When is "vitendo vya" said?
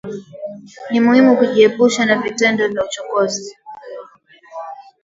2.21-2.83